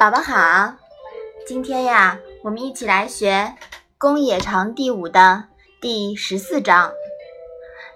[0.00, 0.76] 宝宝好，
[1.46, 3.54] 今天呀，我们一起来学
[3.98, 5.44] 《公冶长》第五的
[5.78, 6.94] 第十四章。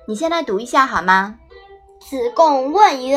[0.07, 1.39] 你先来读一下好吗？
[1.99, 3.17] 子贡问曰：“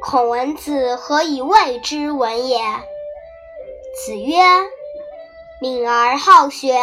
[0.00, 2.56] 孔文子何以谓之文也？”
[4.00, 4.38] 子曰
[5.60, 6.80] ：“敏而好学，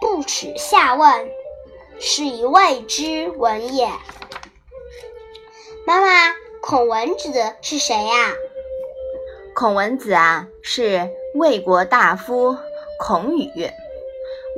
[0.00, 1.28] 不耻下问，
[1.98, 3.90] 是以谓之文也。”
[5.84, 8.34] 妈妈，孔文子是谁呀？
[9.54, 12.56] 孔文子啊，是魏国大夫
[12.98, 13.70] 孔宇。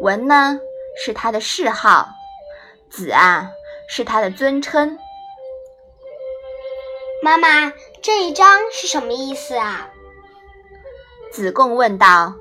[0.01, 0.59] 文呢，
[0.99, 2.09] 是他的谥号；
[2.89, 3.51] 子啊，
[3.91, 4.99] 是他的尊称。
[7.23, 9.91] 妈妈，这一章是什么意思啊？
[11.31, 12.33] 子贡问道：“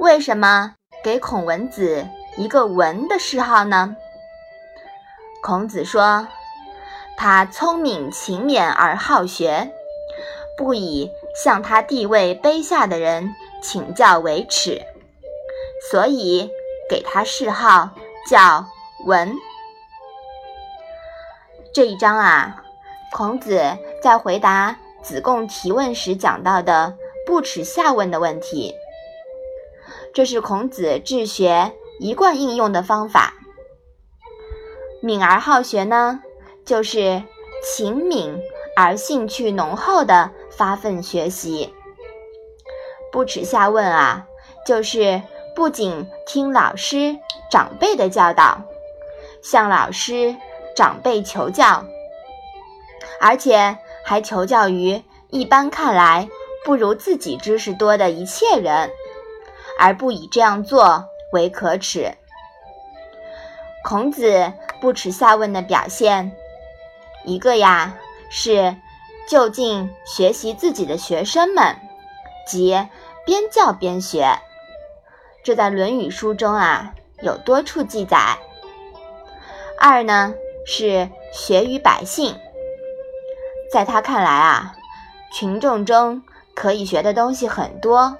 [0.00, 0.74] 为什么
[1.04, 2.04] 给孔文子
[2.36, 3.94] 一个文的谥号呢？”
[5.42, 6.26] 孔子说。
[7.20, 9.72] 他聪明勤勉而好学，
[10.58, 14.82] 不以向他地位卑下的人请教为耻，
[15.90, 16.50] 所以
[16.90, 17.90] 给他谥号
[18.28, 18.66] 叫
[19.06, 19.32] 文。
[21.72, 22.62] 这一章啊，
[23.12, 28.74] 孔子在回答子贡提问时讲到的“不耻下问”的问题，
[30.12, 33.34] 这是孔子治学一贯应用的方法。
[35.00, 36.20] 敏而好学呢？
[36.64, 37.22] 就是
[37.62, 38.36] 勤敏
[38.80, 41.74] 而兴趣浓厚的发奋学习，
[43.10, 44.28] 不耻下问啊，
[44.64, 45.20] 就是
[45.56, 47.18] 不仅听老师
[47.50, 48.62] 长辈的教导，
[49.42, 50.36] 向老师
[50.76, 51.84] 长辈求教，
[53.20, 56.28] 而且还求教于一般看来
[56.64, 58.92] 不如自己知识多的一切人，
[59.80, 62.14] 而不以这样做为可耻。
[63.84, 66.30] 孔子不耻下问的表现。
[67.24, 67.98] 一个呀
[68.30, 68.76] 是
[69.28, 71.76] 就近学习自己的学生们，
[72.46, 72.86] 即
[73.24, 74.38] 边教边学，
[75.42, 78.38] 这在《论语》书中啊有多处记载。
[79.78, 80.34] 二呢
[80.66, 82.36] 是学于百姓，
[83.72, 84.76] 在他看来啊，
[85.32, 86.22] 群众中
[86.54, 88.16] 可以学的东西很多，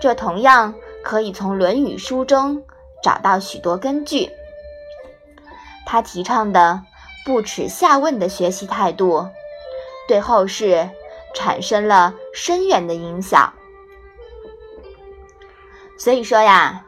[0.00, 2.62] 这同样可以从《论语》书中
[3.02, 4.30] 找到许多根据。
[5.86, 6.82] 他提倡的。
[7.24, 9.26] 不耻下问的学习态度，
[10.06, 10.90] 对后世
[11.34, 13.54] 产生了深远的影响。
[15.98, 16.84] 所以说呀，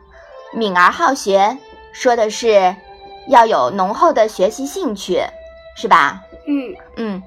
[0.52, 1.56] 敏而好学，
[1.92, 2.76] 说的是
[3.28, 5.22] 要有浓厚的学习兴趣，
[5.74, 6.22] 是吧？
[6.46, 7.22] 嗯嗯，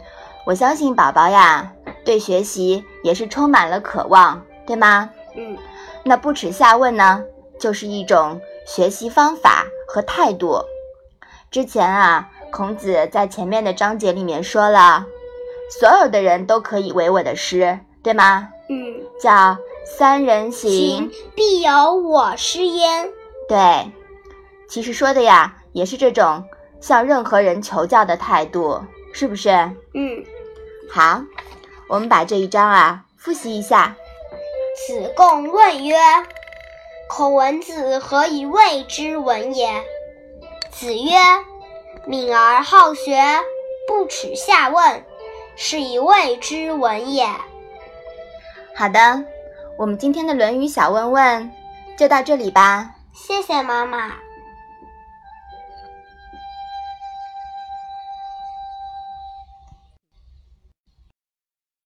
[0.45, 1.73] 我相信宝宝呀，
[2.05, 5.09] 对学习也是充满了渴望，对吗？
[5.35, 5.57] 嗯，
[6.03, 7.23] 那不耻下问呢，
[7.59, 10.63] 就是一种学习方法和态度。
[11.49, 12.29] 之前啊。
[12.51, 15.05] 孔子在前面的章节里面说了，
[15.79, 18.49] 所有的人都可以为我的师，对吗？
[18.69, 23.09] 嗯，叫三人行，必有我师焉。
[23.47, 23.91] 对，
[24.67, 26.43] 其实说的呀，也是这种
[26.81, 28.81] 向任何人求教的态度，
[29.13, 29.49] 是不是？
[29.93, 30.23] 嗯，
[30.91, 31.21] 好，
[31.87, 33.95] 我们把这一章啊复习一下。
[34.87, 35.95] 子贡问曰
[37.09, 39.83] ：“孔文子何以谓之文也？”
[40.71, 41.11] 子曰。
[42.05, 43.21] 敏而好学，
[43.87, 45.03] 不耻下问，
[45.55, 47.27] 是以谓之文也。
[48.75, 49.23] 好的，
[49.77, 51.51] 我们今天的《论语》小问问
[51.97, 52.95] 就到这里吧。
[53.13, 54.13] 谢谢妈妈。